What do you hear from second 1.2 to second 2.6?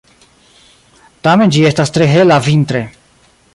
Tamen ĝi estas tre hela